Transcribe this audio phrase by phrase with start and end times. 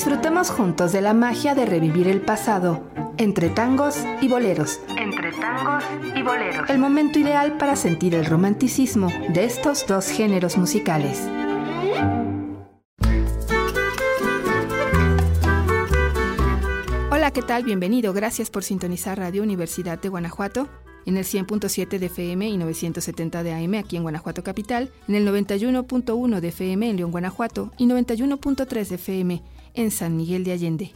[0.00, 2.88] Disfrutemos juntos de la magia de revivir el pasado,
[3.18, 4.80] entre tangos y boleros.
[4.96, 5.84] Entre tangos
[6.16, 6.70] y boleros.
[6.70, 11.20] El momento ideal para sentir el romanticismo de estos dos géneros musicales.
[17.10, 17.64] Hola, ¿qué tal?
[17.64, 18.14] Bienvenido.
[18.14, 20.70] Gracias por sintonizar Radio Universidad de Guanajuato
[21.04, 25.28] en el 100.7 de FM y 970 de AM aquí en Guanajuato Capital, en el
[25.28, 29.42] 91.1 de FM en León, Guanajuato y 91.3 de FM
[29.74, 30.92] en San Miguel de Allende.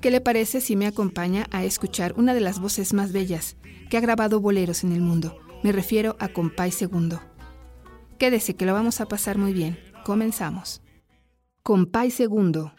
[0.00, 3.56] ¿Qué le parece si me acompaña a escuchar una de las voces más bellas
[3.90, 5.38] que ha grabado boleros en el mundo?
[5.62, 7.20] Me refiero a Compay Segundo.
[8.18, 9.78] Quédese que lo vamos a pasar muy bien.
[10.04, 10.82] Comenzamos.
[11.62, 12.72] Compay Segundo.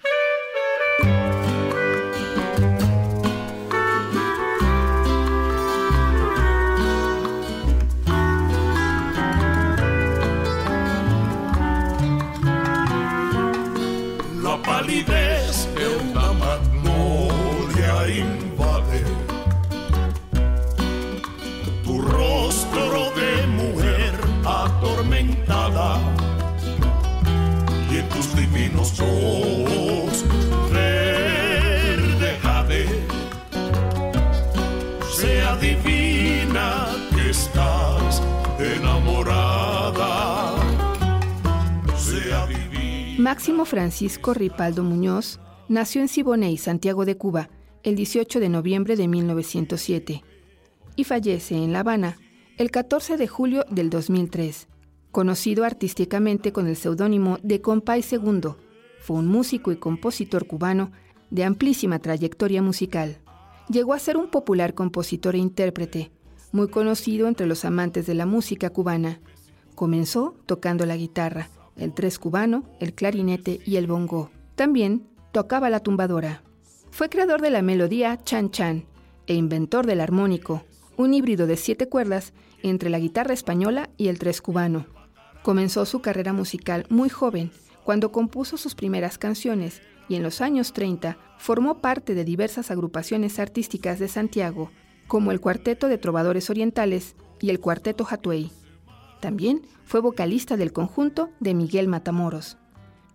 [43.20, 47.50] Máximo Francisco Ripaldo Muñoz nació en Siboney, Santiago de Cuba,
[47.84, 50.24] el 18 de noviembre de 1907
[50.96, 52.18] y fallece en La Habana
[52.58, 54.68] el 14 de julio del 2003.
[55.12, 58.58] Conocido artísticamente con el seudónimo de Compay Segundo,
[59.02, 60.92] fue un músico y compositor cubano
[61.30, 63.18] de amplísima trayectoria musical.
[63.70, 66.12] Llegó a ser un popular compositor e intérprete,
[66.52, 69.20] muy conocido entre los amantes de la música cubana.
[69.76, 71.50] Comenzó tocando la guitarra
[71.80, 74.30] el tres cubano, el clarinete y el bongo.
[74.56, 76.44] También tocaba la tumbadora.
[76.92, 78.86] Fue creador de la melodía Chan Chan
[79.28, 80.64] e inventor del armónico,
[80.98, 84.86] un híbrido de siete cuerdas entre la guitarra española y el tres cubano.
[85.44, 87.52] Comenzó su carrera musical muy joven,
[87.90, 93.40] cuando compuso sus primeras canciones y en los años 30 formó parte de diversas agrupaciones
[93.40, 94.70] artísticas de Santiago,
[95.08, 98.52] como el Cuarteto de Trovadores Orientales y el Cuarteto Hatuey.
[99.22, 102.60] También fue vocalista del conjunto de Miguel Matamoros.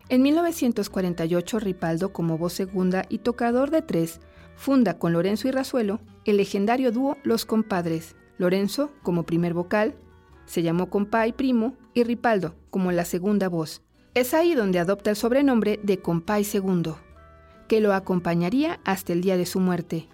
[0.09, 4.19] En 1948, Ripaldo, como voz segunda y tocador de tres,
[4.57, 8.17] funda con Lorenzo y Razuelo el legendario dúo Los Compadres.
[8.39, 9.95] Lorenzo, como primer vocal,
[10.47, 13.81] se llamó Compay primo y Ripaldo como la segunda voz.
[14.15, 16.99] Es ahí donde adopta el sobrenombre de Compay segundo,
[17.67, 20.07] que lo acompañaría hasta el día de su muerte.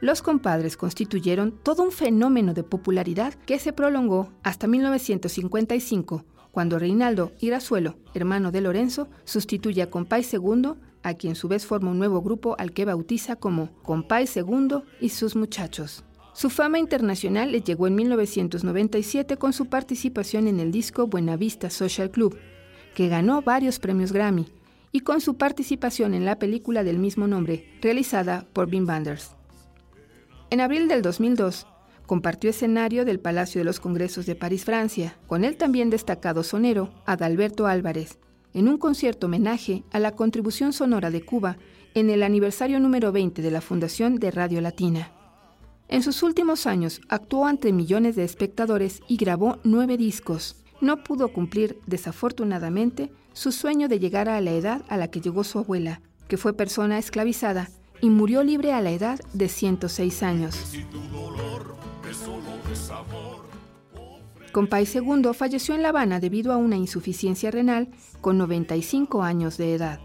[0.00, 7.32] Los compadres constituyeron todo un fenómeno de popularidad que se prolongó hasta 1955, cuando Reinaldo
[7.40, 12.22] Irazuelo, hermano de Lorenzo, sustituye a Compay II, a quien su vez forma un nuevo
[12.22, 16.04] grupo al que bautiza como Compay II y sus muchachos.
[16.32, 22.10] Su fama internacional le llegó en 1997 con su participación en el disco Buenavista Social
[22.10, 22.38] Club,
[22.94, 24.46] que ganó varios premios Grammy,
[24.92, 29.34] y con su participación en la película del mismo nombre, realizada por Bim Banders.
[30.50, 31.66] En abril del 2002,
[32.06, 36.92] compartió escenario del Palacio de los Congresos de París, Francia, con el también destacado sonero
[37.06, 38.18] Adalberto Álvarez,
[38.52, 41.56] en un concierto homenaje a la contribución sonora de Cuba
[41.94, 45.12] en el aniversario número 20 de la Fundación de Radio Latina.
[45.88, 50.63] En sus últimos años actuó ante millones de espectadores y grabó nueve discos.
[50.80, 55.44] No pudo cumplir, desafortunadamente, su sueño de llegar a la edad a la que llegó
[55.44, 57.70] su abuela, que fue persona esclavizada
[58.00, 60.56] y murió libre a la edad de 106 años.
[64.52, 67.88] Compay II falleció en La Habana debido a una insuficiencia renal
[68.20, 70.00] con 95 años de edad.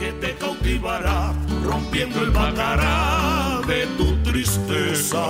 [0.00, 5.20] que te cautivará, rompiendo el bacará de tu tristeza,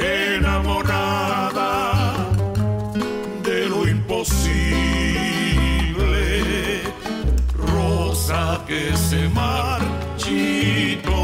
[0.00, 1.72] enamorada
[3.44, 5.00] de lo imposible
[8.66, 11.19] que se marchitó.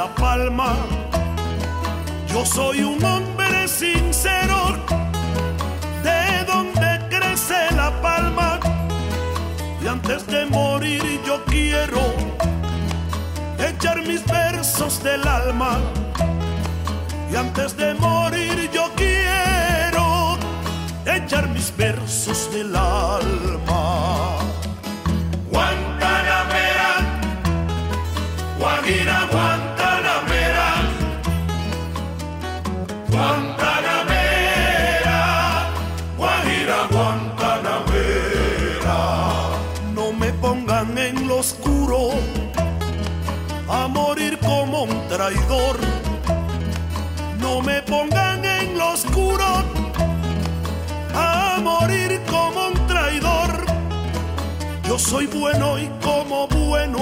[0.00, 0.70] La palma.
[2.32, 4.58] Yo soy un hombre sincero,
[6.06, 8.58] de donde crece la palma.
[9.82, 12.02] Y antes de morir yo quiero
[13.68, 15.72] echar mis versos del alma.
[17.30, 20.38] Y antes de morir yo quiero
[21.04, 24.38] echar mis versos del alma.
[25.52, 26.90] Guantanamera,
[28.58, 29.59] Guajira, Guantanamera,
[54.90, 56.98] Yo soy bueno y como bueno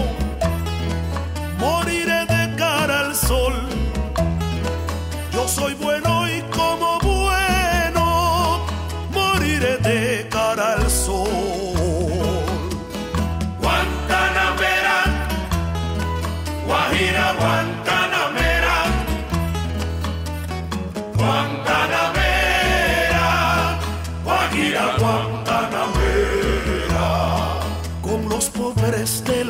[1.58, 3.54] moriré de cara al sol.
[5.32, 6.27] Yo soy bueno y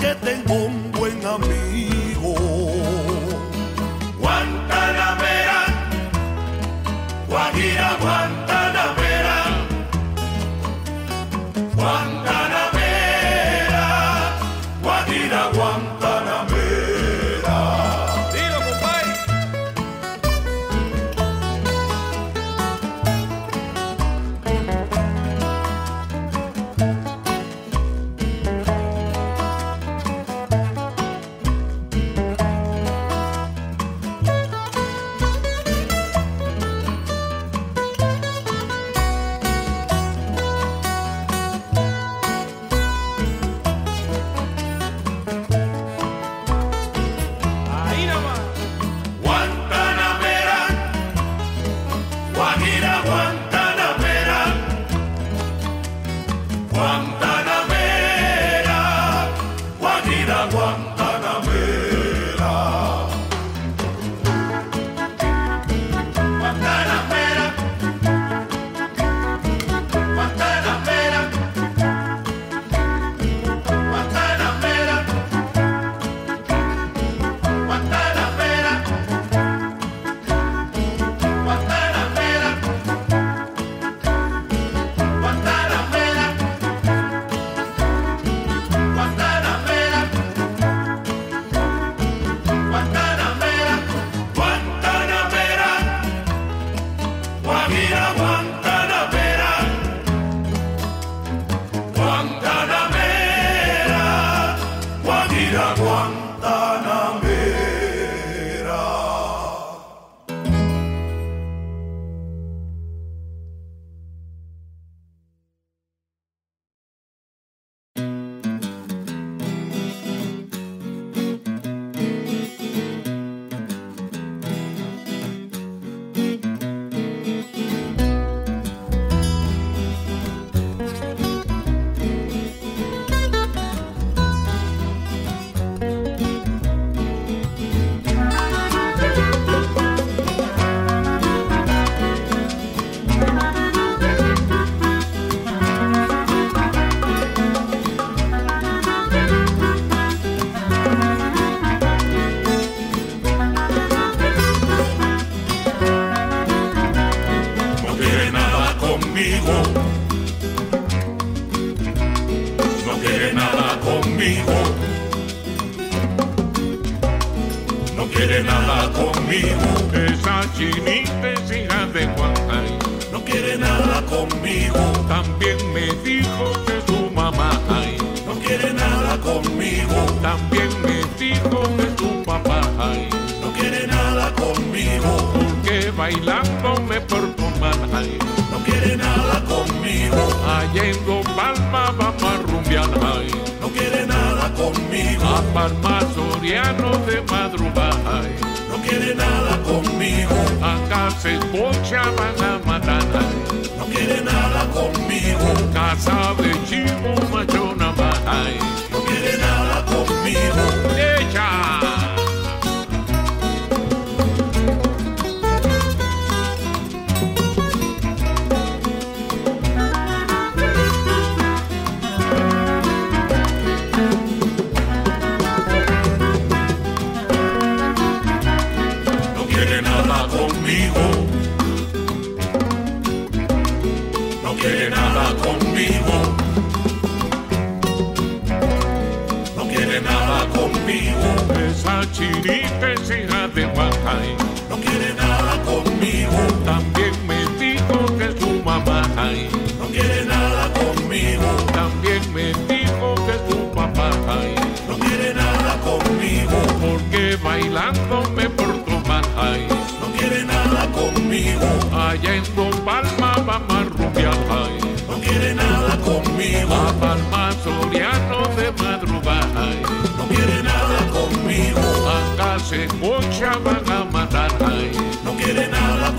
[0.00, 2.34] porque tengo un buen amigo.
[4.18, 5.58] Guantanamera,
[7.28, 9.36] Guajira, Guantanamera,
[11.74, 12.49] Guantanamera,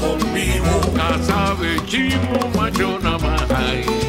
[0.01, 0.81] conmigo.
[0.95, 4.00] Casa de chivo machona más ay.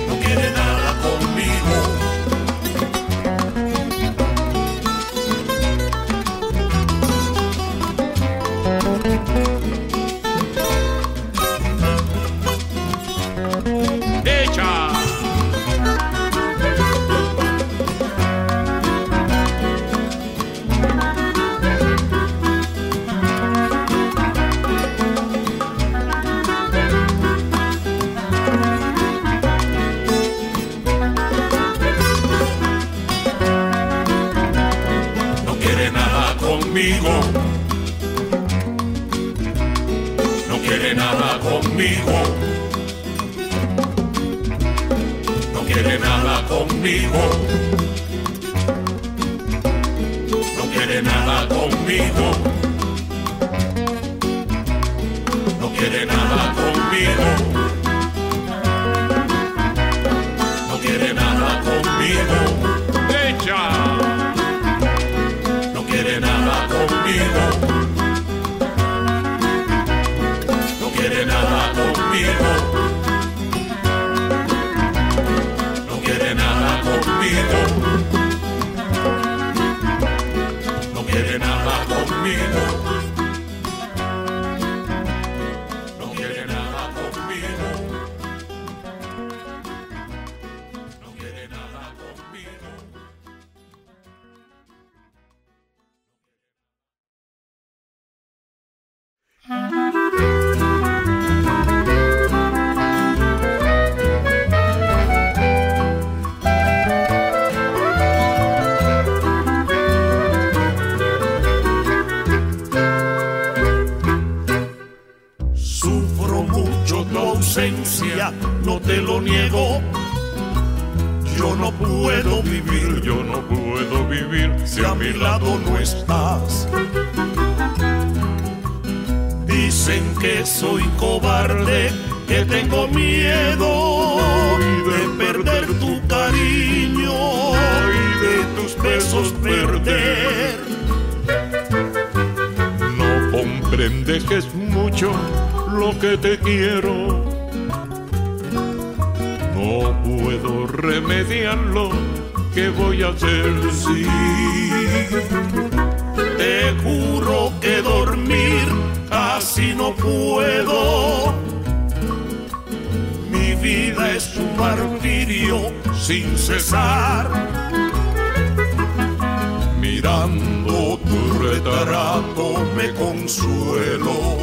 [170.12, 174.37] Mirando tu retrato me consuelo.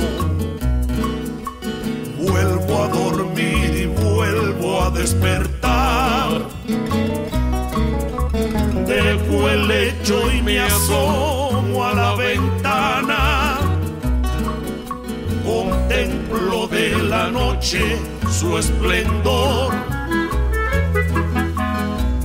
[2.18, 6.48] Vuelvo a dormir y vuelvo despertar.
[8.88, 13.60] Dejo el lecho y me asomo a la ventana.
[15.46, 18.00] Contemplo de la noche
[18.32, 19.72] su esplendor.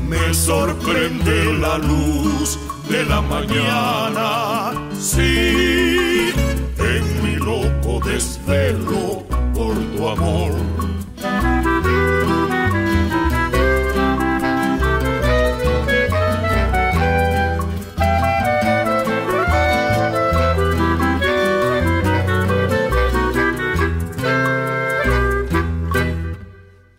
[0.09, 2.59] Me sorprende la luz
[2.95, 4.73] de la mañana.
[4.99, 6.33] Sí,
[6.93, 10.53] en mi loco desvelo por tu amor.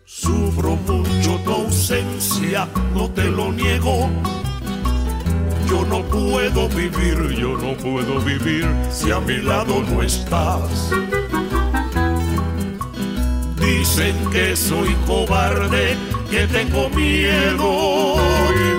[0.04, 4.10] Sufro mucho tu ausencia, no te lo niego.
[5.96, 10.90] No puedo vivir, yo no puedo vivir si a mi lado no estás.
[13.58, 15.96] Dicen que soy cobarde,
[16.30, 18.16] que tengo miedo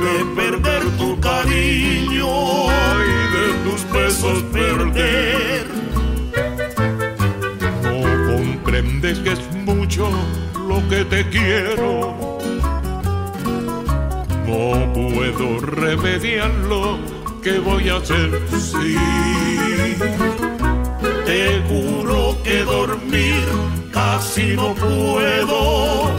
[0.06, 2.68] de perder tu cariño
[3.02, 5.66] y de tus besos perder.
[7.82, 10.08] No comprendes que es mucho
[10.68, 12.27] lo que te quiero.
[14.48, 16.98] No puedo remediarlo.
[17.44, 18.42] ¿Qué voy a hacer?
[18.58, 18.96] Sí,
[21.26, 23.44] te juro que dormir
[23.92, 26.12] casi no puedo.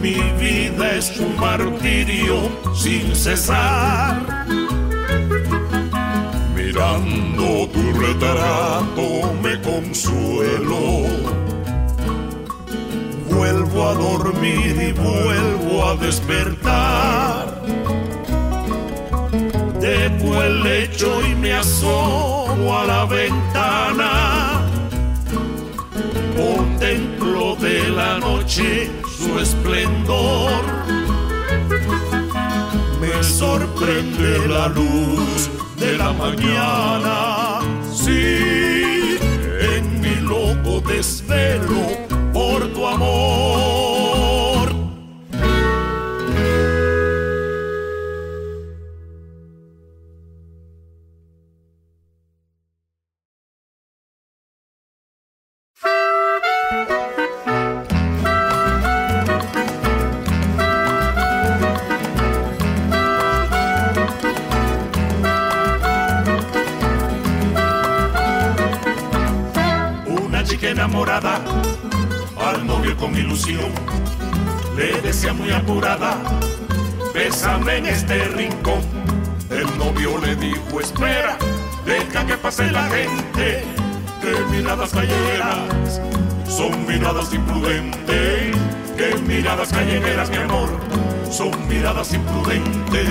[0.00, 4.46] Mi vida es un martirio sin cesar.
[6.54, 11.45] Mirando tu retrato me consuelo.
[13.36, 17.62] Vuelvo a dormir y vuelvo a despertar.
[19.78, 24.62] Dejo el lecho y me asomo a la ventana.
[26.34, 30.62] Contemplo de la noche su esplendor.
[33.00, 37.60] Me sorprende la luz de la mañana.
[37.92, 39.18] Sí,
[39.60, 42.15] en mi loco desvelo
[42.94, 43.65] amor.
[82.56, 83.64] Pase la gente,
[84.22, 86.00] que miradas callejeras
[86.48, 88.56] son miradas imprudentes,
[88.96, 90.68] que miradas callejeras, mi amor,
[91.30, 93.08] son miradas imprudentes.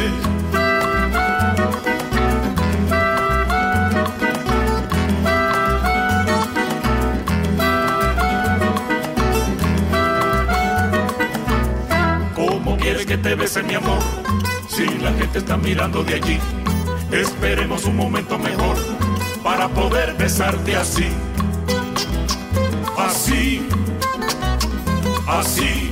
[12.35, 13.99] ¿Cómo quieres que te bese mi amor?
[14.69, 16.39] Si la gente está mirando de allí,
[17.11, 18.94] esperemos un momento mejor
[19.45, 21.07] para poder besarte así.
[22.97, 23.69] Así,
[25.27, 25.91] así,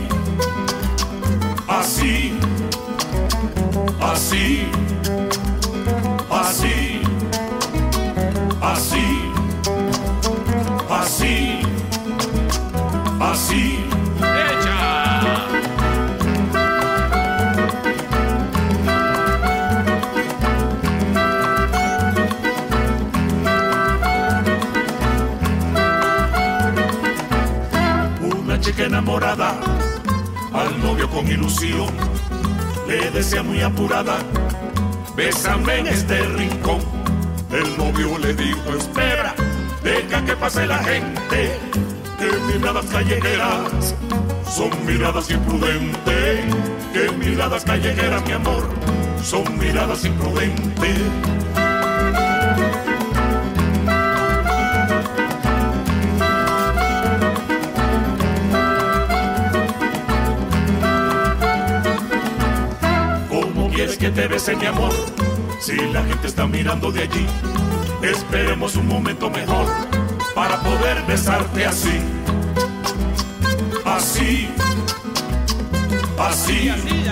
[1.68, 2.34] así,
[4.02, 4.68] así,
[6.32, 7.02] así,
[8.60, 9.33] así,
[29.22, 31.86] al novio con ilusión
[32.88, 34.18] le decía muy apurada,
[35.16, 36.80] bésame en este rincón.
[37.52, 39.36] El novio le dijo, espera,
[39.84, 41.60] deja que pase la gente,
[42.18, 43.94] que miradas callejeras
[44.50, 46.46] son miradas imprudentes,
[46.92, 48.68] que miradas callejeras, mi amor,
[49.24, 51.43] son miradas imprudentes.
[64.14, 64.94] Te bese mi amor?
[65.60, 67.26] Si la gente está mirando de allí,
[68.02, 69.66] esperemos un momento mejor
[70.36, 72.00] para poder besarte así.
[73.86, 74.50] Así,
[76.20, 77.04] así, así,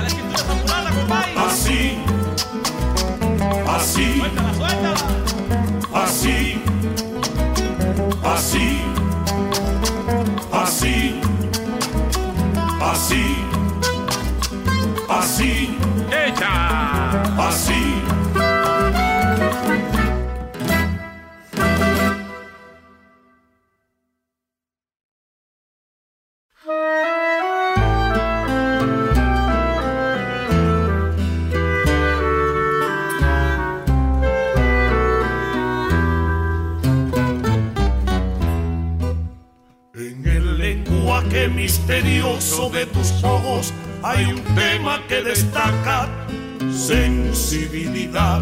[1.38, 1.98] así,
[3.68, 4.22] así,
[8.24, 8.82] así,
[10.64, 11.22] así,
[12.82, 13.36] así,
[15.10, 15.81] así.
[17.38, 18.02] Así.
[41.56, 46.08] Misterioso de tus ojos hay un tema que destaca
[46.92, 48.42] sensibilidad.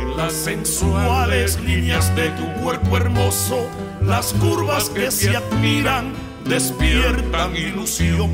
[0.00, 3.68] En las sensuales líneas de tu cuerpo hermoso,
[4.02, 6.12] las curvas que se admiran
[6.44, 8.30] despiertan ilusión.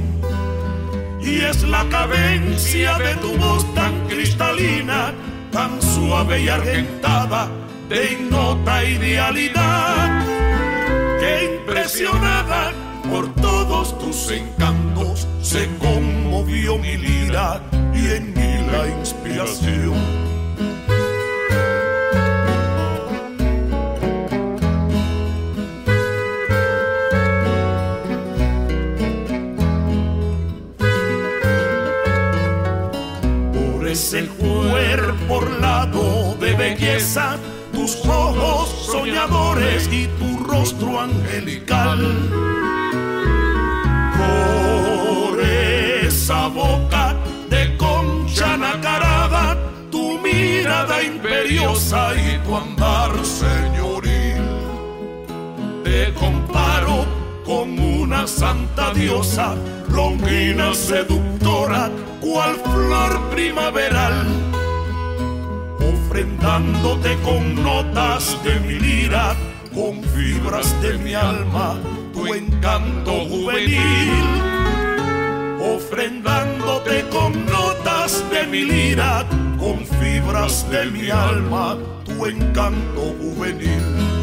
[1.23, 5.15] Y es la cadencia de tu voz tan cristalina,
[5.51, 7.49] tan suave y argentada,
[7.89, 10.27] de ignota idealidad,
[11.21, 17.61] que impresionada por todos tus encantos, se conmovió mi lira
[17.95, 20.33] y en mí la inspiración.
[33.53, 37.37] por ese cuerpo orlado de belleza,
[37.73, 41.99] tus ojos soñadores y tu rostro angelical.
[44.19, 47.17] Por esa boca
[47.49, 49.57] de concha nacarada,
[49.91, 54.45] tu mirada imperiosa y tu andar señoril.
[55.85, 57.07] Te comparo
[57.47, 59.55] con una santa diosa,
[59.89, 64.27] longina seductora, cual flor primaveral,
[66.13, 69.35] ofrendándote con notas de mi lira,
[69.75, 71.81] con fibras de mi alma,
[72.13, 73.81] tu encanto juvenil.
[75.59, 79.25] Ofrendándote con notas de mi lira,
[79.59, 84.22] con fibras de mi alma, tu encanto juvenil.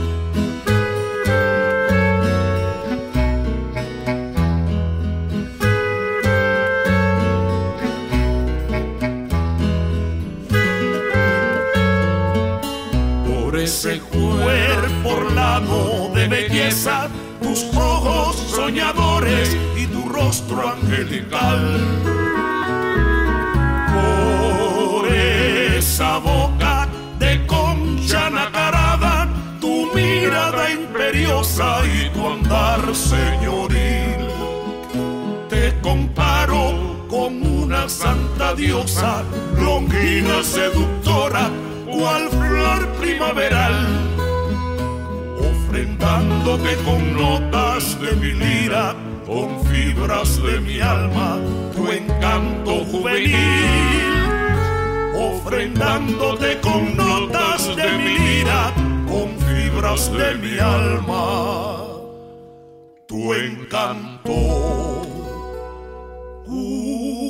[13.69, 17.07] Ese cuerpo orlado de belleza,
[17.39, 21.77] tus ojos soñadores y tu rostro angelical.
[23.93, 26.87] Por esa boca
[27.19, 29.27] de concha nacarada,
[29.61, 34.29] tu mirada imperiosa y tu andar señoril.
[35.47, 39.21] Te comparo con una santa diosa,
[39.59, 41.51] longina seductora,
[41.99, 43.75] cual flor primaveral,
[45.51, 48.95] ofrendándote con notas de mi lira,
[49.27, 51.39] con fibras de mi alma,
[51.75, 53.35] tu encanto juvenil.
[55.31, 58.73] Ofrendándote con notas de mi lira,
[59.11, 61.83] con fibras de mi alma,
[63.07, 64.31] tu encanto
[66.45, 67.28] juvenil.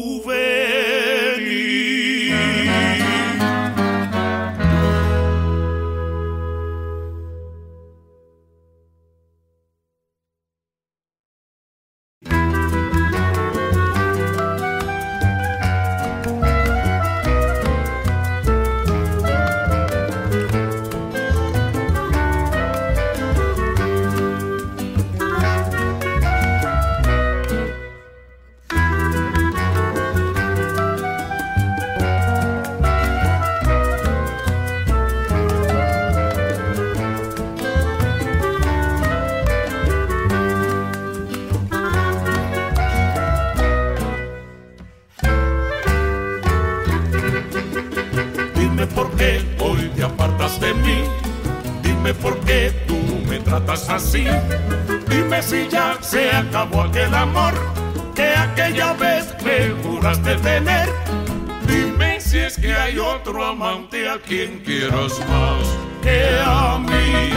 [64.19, 67.29] A quien quieras más que a mí.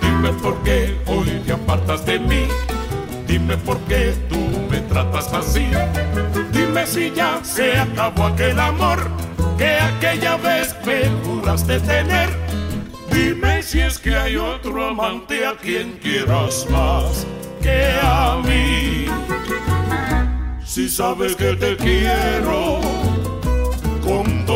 [0.00, 2.46] Dime por qué hoy te apartas de mí.
[3.26, 4.38] Dime por qué tú
[4.70, 5.66] me tratas así.
[6.52, 9.08] Dime si ya se acabó aquel amor
[9.58, 12.30] que aquella vez me juraste tener.
[13.12, 17.26] Dime si es que hay otro amante a quien quieras más
[17.62, 19.06] que a mí.
[20.64, 22.93] Si sabes que te quiero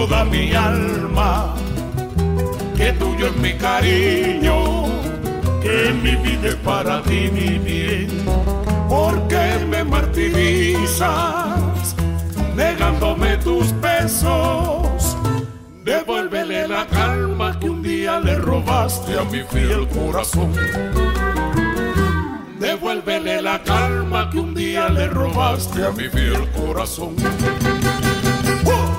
[0.09, 1.55] toda mi alma,
[2.77, 4.85] que tuyo es mi cariño,
[5.63, 8.09] que mi vida para ti, mi bien.
[8.89, 11.11] Porque me martirizas,
[12.57, 15.17] negándome tus besos.
[15.85, 20.53] Devuélvele la calma que un día le robaste a mi fiel corazón.
[22.59, 27.15] Devuélvele la calma que un día le robaste a mi fiel corazón.
[28.67, 28.98] ¡Oh!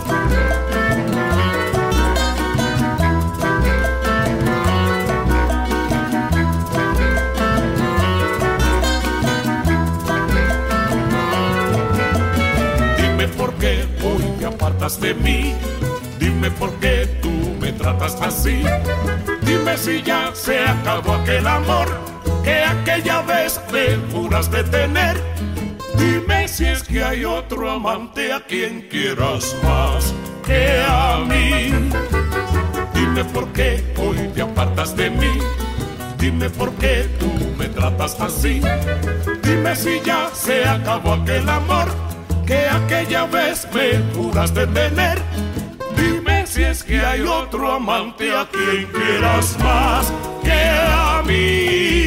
[13.39, 15.55] Por qué hoy te apartas de mí.
[16.19, 18.63] Dime por qué tú me tratas así.
[19.43, 21.87] Dime si ya se acabó aquel amor
[22.43, 25.15] que aquella vez me juraste tener.
[25.95, 30.13] Dime si es que hay otro amante a quien quieras más
[30.49, 31.71] que a mí.
[32.93, 35.33] Dime por qué hoy te apartas de mí.
[36.17, 38.61] Dime por qué tú me tratas así.
[39.43, 41.87] Dime si ya se acabó aquel amor
[42.47, 45.17] que aquella vez me juraste tener.
[45.95, 50.11] Dime si es que hay otro amante a quien quieras más
[50.43, 50.61] que
[51.07, 51.99] a mí.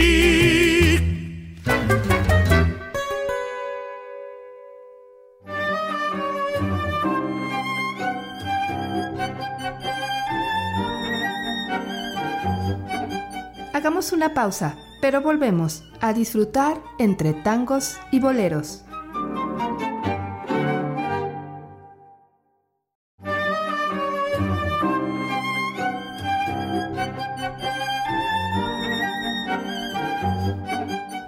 [13.83, 18.85] Hagamos una pausa, pero volvemos a disfrutar entre tangos y boleros.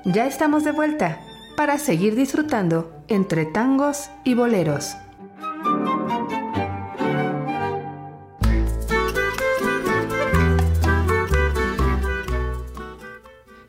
[0.05, 1.19] Ya estamos de vuelta
[1.57, 4.95] para seguir disfrutando entre tangos y boleros.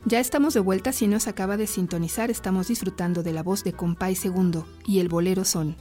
[0.08, 3.74] Ya estamos de vuelta si nos acaba de sintonizar, estamos disfrutando de la voz de
[3.74, 5.78] Compay Segundo y el bolero son.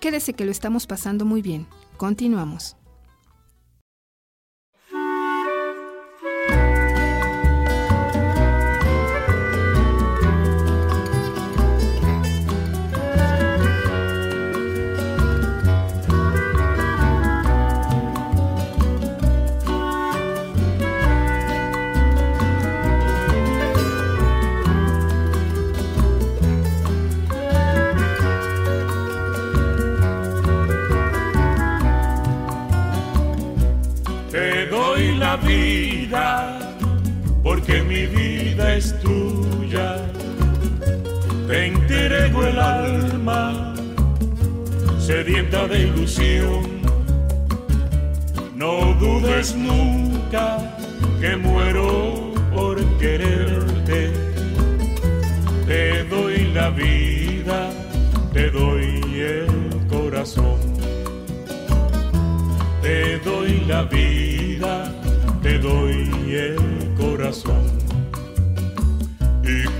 [0.00, 1.68] Quédese que lo estamos pasando muy bien.
[1.96, 2.76] Continuamos.
[38.76, 39.96] Es tuya.
[41.46, 43.74] Te entrego el alma
[44.98, 46.62] sedienta de ilusión.
[48.54, 50.58] No dudes nunca
[51.20, 54.10] que muero por quererte.
[55.66, 57.70] Te doy la vida,
[58.32, 59.46] te doy el
[59.88, 60.60] corazón.
[62.80, 64.92] Te doy la vida,
[65.42, 67.81] te doy el corazón.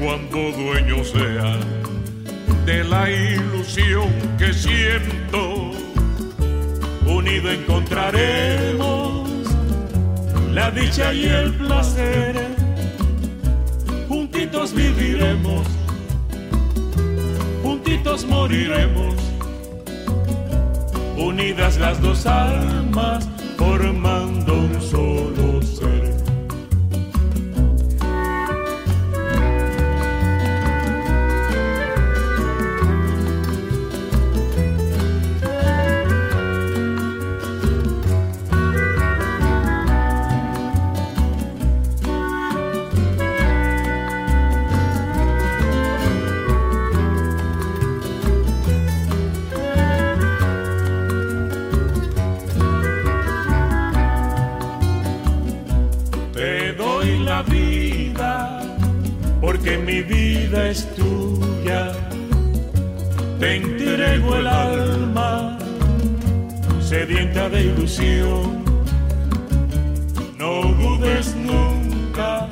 [0.02, 1.60] Cuando dueño sea
[2.66, 5.70] de la ilusión que siento,
[7.06, 9.30] unido encontraremos
[10.50, 12.34] la dicha y el placer.
[14.08, 15.68] Juntitos viviremos,
[17.62, 19.14] juntitos moriremos
[21.16, 25.51] unidas las dos almas, formando un solo
[59.92, 61.92] mi vida es tuya.
[63.38, 65.58] Te entrego el alma
[66.80, 68.64] sedienta de ilusión.
[70.38, 70.52] No
[70.82, 72.48] dudes nunca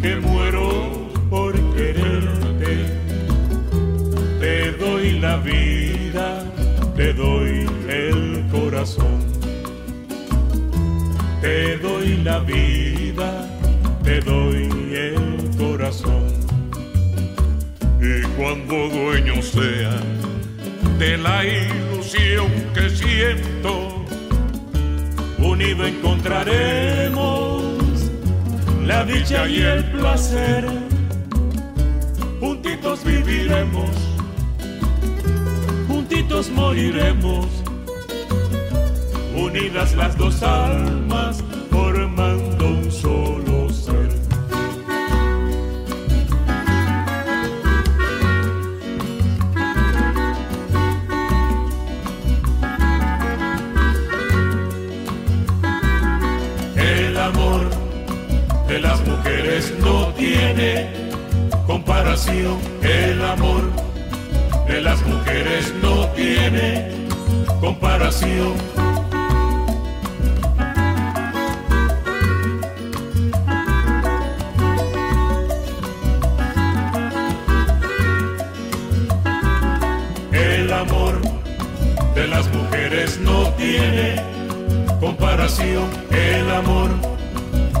[0.00, 0.68] que muero
[1.30, 2.72] por quererte.
[4.38, 6.28] Te doy la vida,
[6.96, 9.18] te doy el corazón.
[11.40, 12.83] Te doy la vida,
[18.44, 19.98] cuando dueño sea
[20.98, 24.04] de la ilusión que siento,
[25.38, 27.62] unido encontraremos
[28.84, 30.68] la dicha y el placer.
[32.38, 33.88] Juntitos viviremos,
[35.88, 37.46] juntitos moriremos
[39.34, 41.42] unidas las dos almas
[62.34, 63.62] El amor
[64.66, 66.90] de las mujeres no tiene
[67.60, 68.54] comparación.
[80.32, 81.20] El amor
[82.16, 84.20] de las mujeres no tiene
[84.98, 85.84] comparación.
[86.10, 86.90] El amor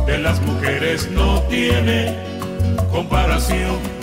[0.06, 2.16] de las mujeres no tiene
[2.92, 3.93] comparación.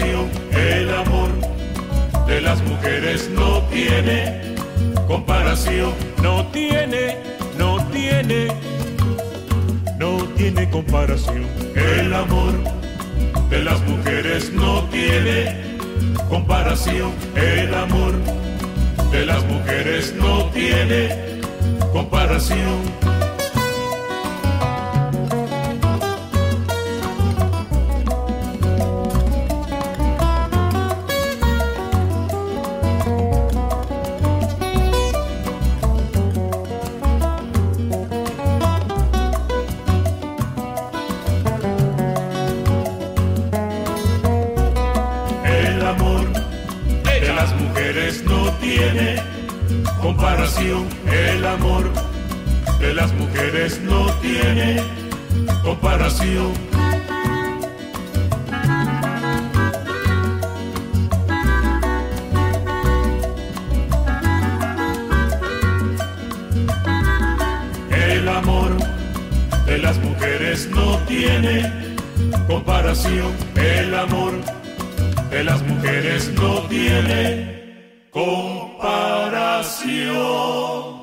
[0.00, 1.28] El amor
[2.28, 4.54] de las mujeres no tiene
[5.08, 5.92] comparación.
[6.22, 7.16] No tiene,
[7.58, 8.48] no tiene,
[9.98, 11.46] no tiene comparación.
[11.74, 12.52] El amor
[13.50, 15.56] de las mujeres no tiene
[16.28, 17.12] comparación.
[17.34, 18.14] El amor
[19.10, 21.40] de las mujeres no tiene
[21.92, 23.07] comparación.
[47.88, 49.16] Mujeres no tiene
[50.02, 50.86] comparación.
[51.10, 51.90] El amor
[52.78, 54.82] de las mujeres no tiene
[55.62, 56.52] comparación.
[67.90, 68.76] El amor
[69.64, 71.72] de las mujeres no tiene
[72.48, 73.32] comparación.
[73.56, 74.34] El amor
[75.30, 77.57] de las mujeres no tiene
[78.18, 80.97] comparación.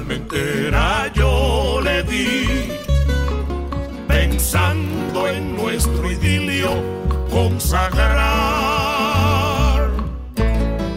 [0.00, 2.72] Alma entera yo le di
[4.08, 6.70] pensando en nuestro idilio
[7.30, 8.30] consagrar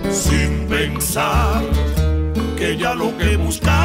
[0.10, 1.64] sin pensar
[2.58, 3.83] que ya lo que buscaba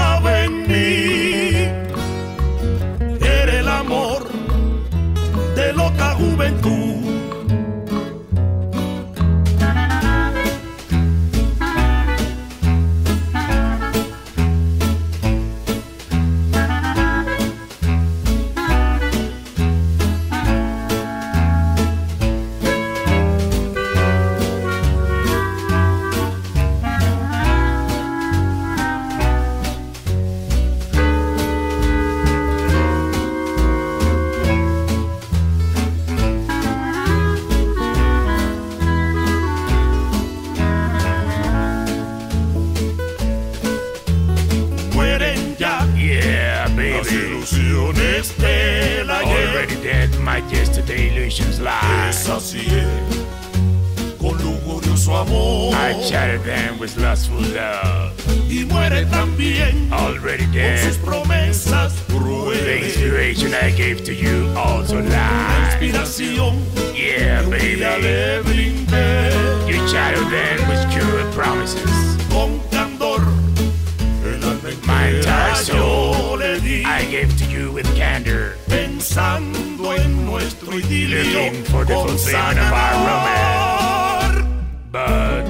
[82.38, 84.46] son of our romance.
[84.90, 85.42] But,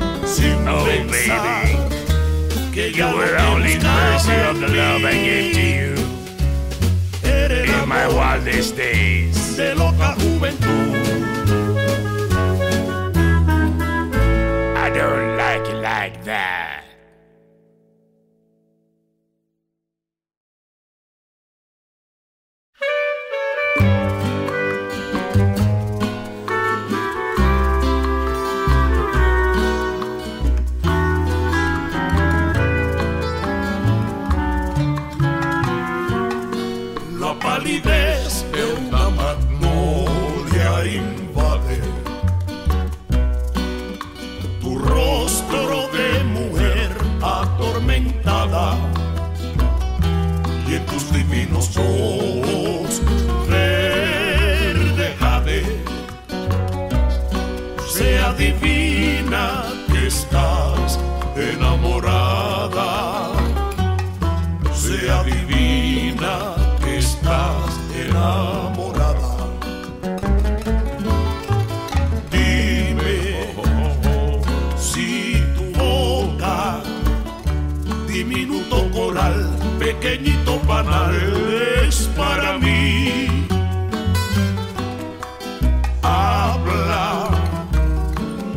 [0.72, 1.24] oh baby,
[2.98, 5.94] you were only the mercy of the love I gave to you.
[7.72, 9.56] In my wildest days.
[9.56, 11.67] De loca juventud.
[80.82, 83.46] banales para mí.
[86.02, 87.30] Habla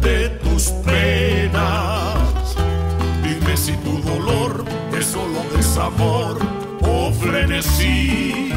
[0.02, 2.56] de tus penas,
[3.24, 4.64] dime si tu dolor
[4.98, 6.38] es solo desamor
[6.82, 8.54] o frenesí.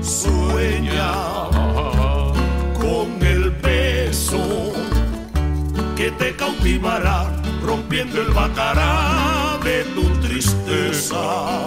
[0.00, 1.12] Sueña
[2.80, 4.72] con el beso
[5.96, 7.26] que te cautivará
[7.64, 9.31] rompiendo el bacará.
[9.64, 11.66] de tu tristeza.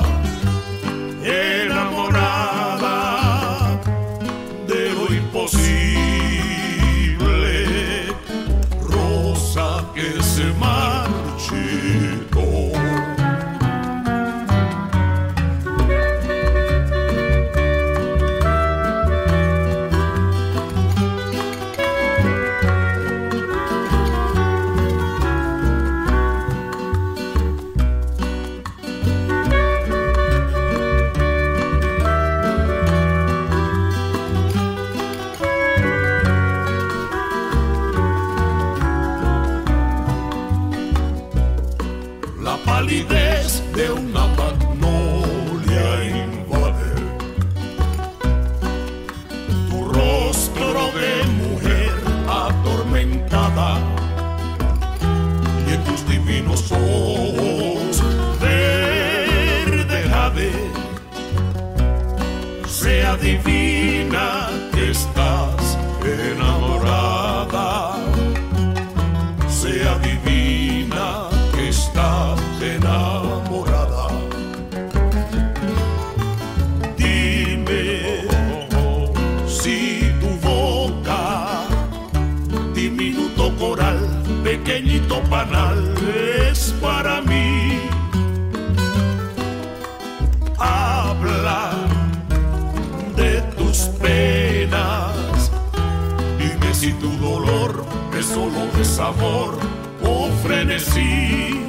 [98.45, 99.57] todo desamor
[100.03, 101.59] o frenesí.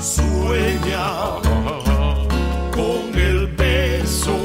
[0.00, 1.08] Sueña
[2.72, 4.36] con el beso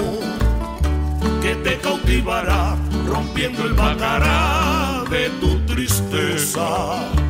[1.41, 2.75] que te cautivará
[3.07, 7.24] rompiendo el bacará de tu tristeza.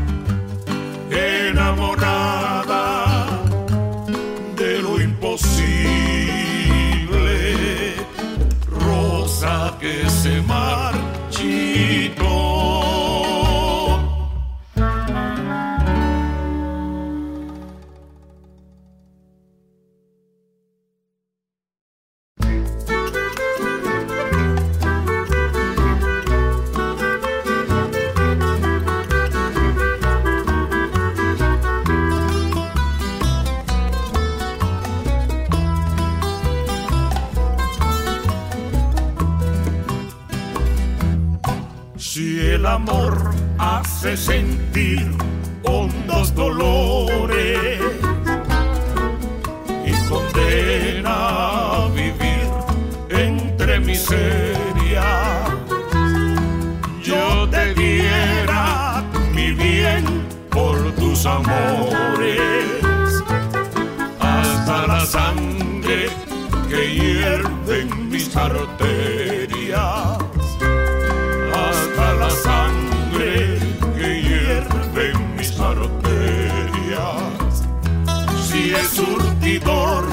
[78.55, 80.05] Si es surtidor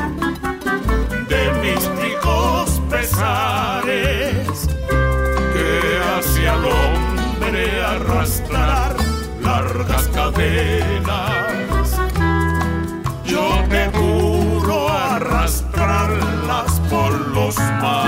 [1.28, 4.68] de mis ricos pesares,
[5.54, 5.70] que
[6.12, 8.96] hacia el hombre arrastrar
[9.42, 11.88] largas cadenas,
[13.24, 18.01] yo te juro arrastrarlas por los mares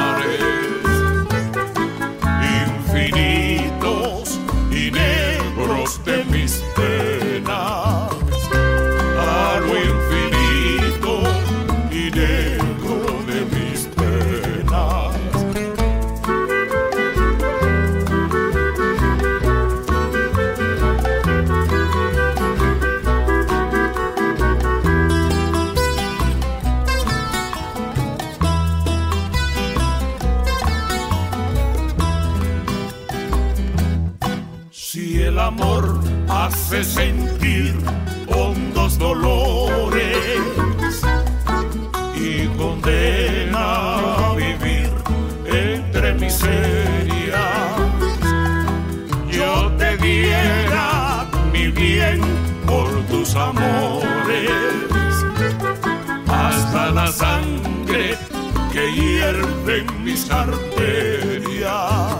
[60.43, 62.17] arterias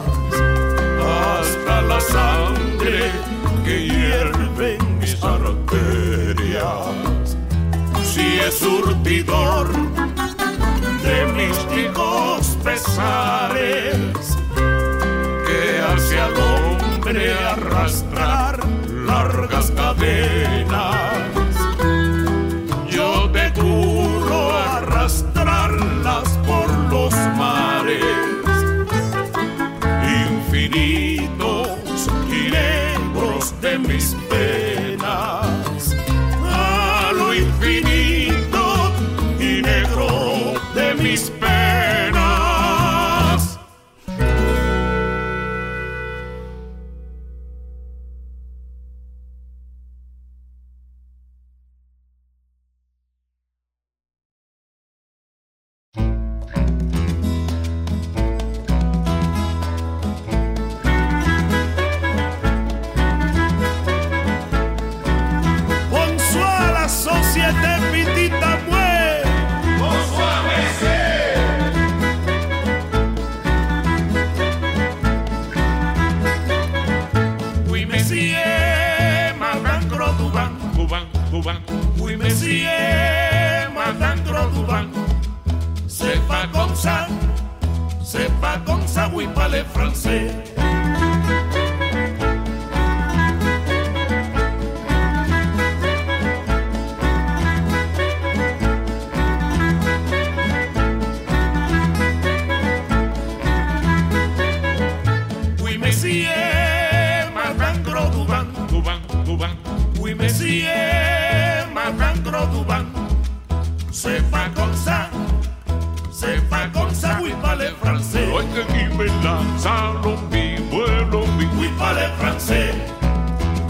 [1.39, 3.11] hasta la sangre
[3.65, 6.87] que hierve en mis arterias.
[8.03, 9.69] Si es surtidor
[11.03, 13.97] de mis chicos pesares,
[15.47, 18.59] que hace al hombre arrastrar
[19.07, 20.44] largas cadenas,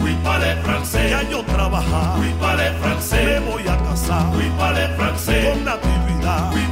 [0.01, 0.17] Oui,
[0.63, 1.11] français.
[1.11, 2.19] Ya yo trabajar.
[2.19, 2.33] Oui.
[3.25, 4.27] Me voy a casar.
[4.37, 4.51] Oui,
[4.97, 5.51] français.
[5.51, 6.51] Con natividad.
[6.53, 6.63] Oui,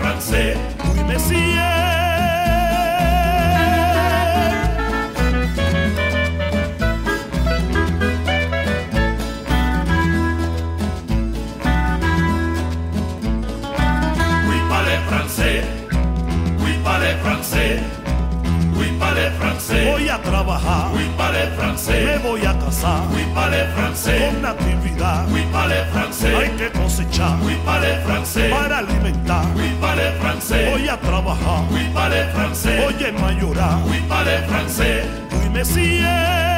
[0.00, 0.56] français.
[0.84, 1.00] Oui.
[1.06, 1.77] Oui,
[19.84, 20.90] Voy a trabajar.
[20.94, 22.04] Oui, parlez français.
[22.04, 23.02] Me voy a casar.
[23.12, 24.18] Oui, parlez français.
[24.18, 25.26] Con natividad.
[25.30, 25.78] Oui, parlez.
[26.38, 27.36] Hay que cosechar.
[27.42, 28.50] Oui, parlez français.
[28.50, 29.44] Para alimentar.
[29.56, 30.70] Oui, parlez français.
[30.70, 31.62] Voy a trabajar.
[31.70, 32.86] Oui, parlez français.
[32.86, 33.78] Oye, mayorar.
[33.86, 34.38] Oui, parlez.
[35.32, 36.57] Oui, messieurs.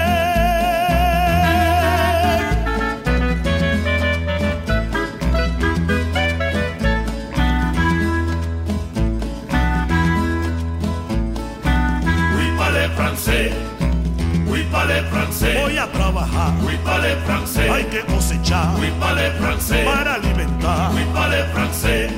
[14.81, 15.55] Oui, parlez français.
[15.61, 16.53] Voy a trabajar.
[16.63, 17.69] Oui, parlez français.
[17.69, 18.69] Hay que cosechar.
[18.79, 19.85] Oui, parlez français.
[19.85, 20.91] Para alimentar.
[20.95, 22.09] Oui, parlez français.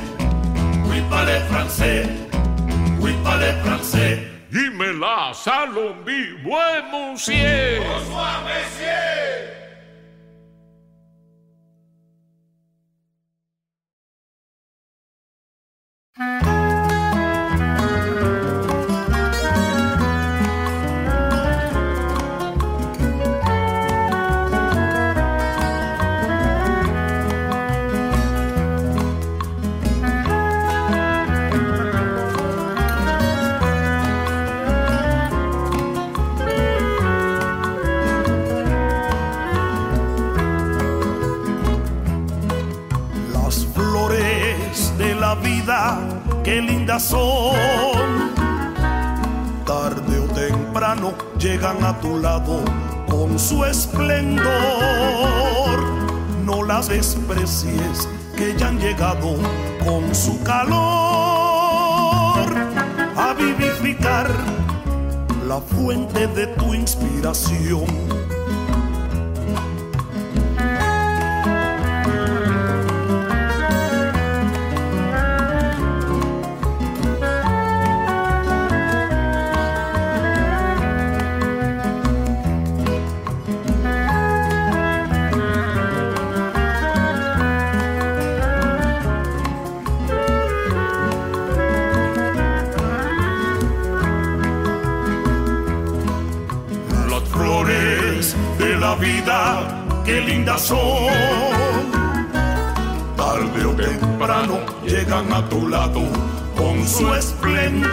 [0.86, 2.06] Oui, parlez français.
[3.00, 4.28] Oui, parlez français.
[4.50, 7.80] Dime la salombi, buen monsieur.
[46.62, 48.32] Lindas son.
[49.66, 52.62] Tarde o temprano llegan a tu lado
[53.08, 54.42] con su esplendor.
[56.44, 59.36] No las desprecies, que ya han llegado
[59.84, 60.82] con su calor
[63.16, 64.30] a vivificar
[65.46, 67.86] la fuente de tu inspiración
[100.04, 101.06] qué lindas son.
[103.16, 106.02] Tarde o temprano llegan a tu lado
[106.56, 107.92] con su esplendor.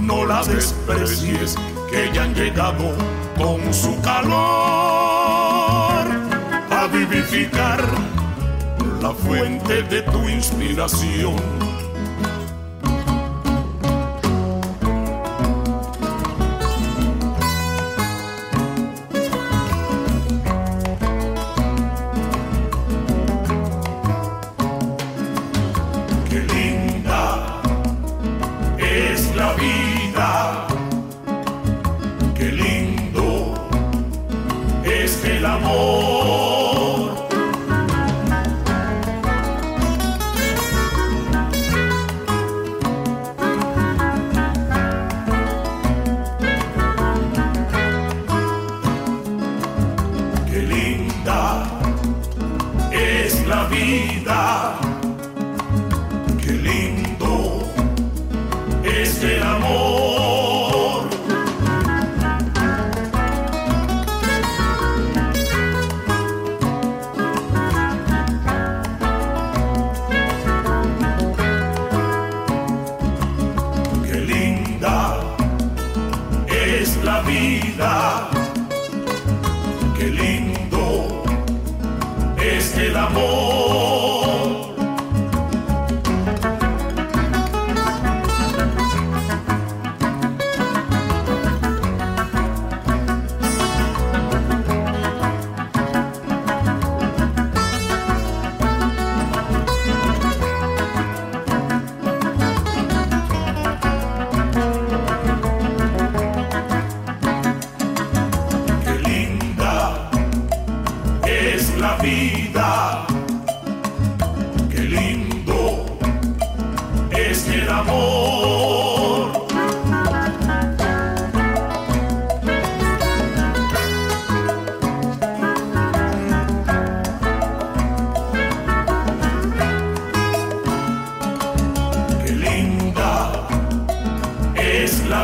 [0.00, 1.56] No las desprecies,
[1.90, 2.92] que ya han llegado
[3.36, 4.36] con su calor
[6.70, 7.82] a vivificar
[9.00, 11.36] la fuente de tu inspiración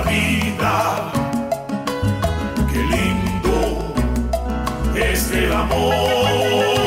[0.00, 1.12] vida.
[2.72, 3.94] Qué lindo
[4.96, 6.81] es el amor.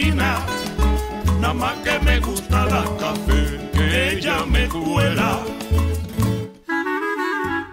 [0.00, 5.40] nada más que me gusta dar café, que ella me duela.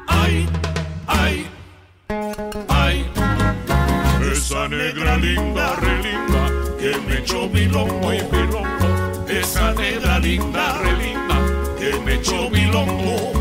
[0.08, 0.48] Ay,
[1.08, 1.48] ay,
[2.68, 3.06] ay,
[4.32, 10.20] esa negra linda, re linda, que me echó mi lombo y mi lombo, esa negra
[10.20, 11.36] linda, re linda,
[11.80, 13.39] que me echó mi lombo.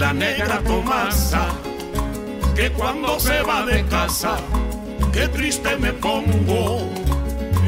[0.00, 1.46] La negra Tomasa
[2.56, 4.38] que cuando se va de casa,
[5.12, 6.90] qué triste me pongo.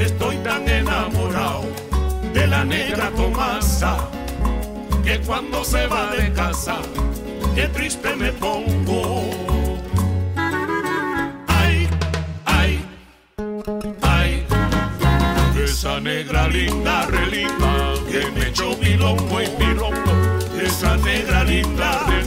[0.01, 1.65] Estoy tan enamorado
[2.33, 4.09] de la negra Tomasa
[5.05, 6.77] que cuando se va de casa,
[7.55, 9.29] qué triste me pongo.
[11.49, 11.87] Ay,
[12.47, 12.85] ay,
[14.01, 14.47] ay,
[15.63, 20.13] esa negra linda, relinda, que me echó bilongo y bilongo.
[20.63, 22.22] Esa negra linda, relinda,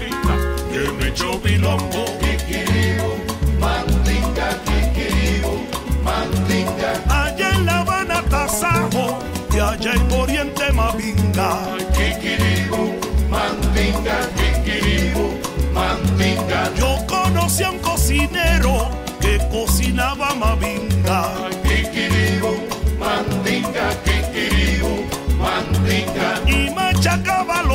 [1.24, 2.05] bilongo.
[2.20, 3.11] Kikiribu,
[3.59, 5.53] mandinga, kikiribu,
[6.03, 6.91] mandinga.
[7.09, 9.20] Allá en La Habana, Tasajo,
[9.53, 11.49] y allá en Oriente, Mavinga.
[11.93, 12.95] Kikiribu,
[13.30, 15.26] mandinga, kikiribu,
[15.74, 16.70] mandinga.
[16.78, 18.89] Yo conocí a un cocinero
[19.22, 21.20] que cocinaba Mavinga.
[21.63, 22.51] Kikiribu,
[22.99, 25.05] mandinga, kikiribu,
[25.39, 26.41] mandinga.
[26.47, 27.74] Y machacaba los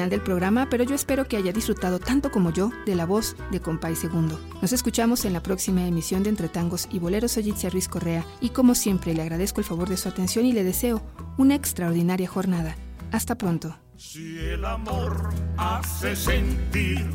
[0.00, 3.36] final del programa, pero yo espero que haya disfrutado tanto como yo de la voz
[3.50, 4.40] de Compay Segundo.
[4.62, 7.32] Nos escuchamos en la próxima emisión de Entre Tangos y Boleros.
[7.32, 10.52] Soy Itzia Ruiz Correa y como siempre le agradezco el favor de su atención y
[10.54, 11.02] le deseo
[11.36, 12.76] una extraordinaria jornada.
[13.12, 13.76] Hasta pronto.
[13.98, 17.06] Si el amor hace sentir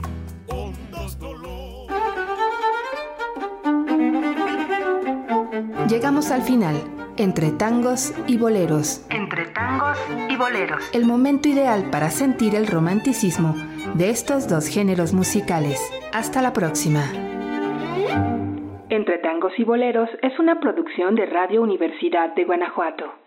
[0.46, 1.92] hondos dolores.
[5.90, 6.76] Llegamos al final,
[7.18, 9.06] Entre Tangos y Boleros.
[9.10, 9.98] Entre tangos
[10.30, 10.82] y boleros.
[10.94, 13.56] el momento ideal para sentir el romanticismo
[13.94, 15.80] de estos dos géneros musicales.
[16.14, 17.04] Hasta la próxima.
[18.90, 23.25] Entre Tangos y Boleros es una producción de Radio Universidad de Guanajuato.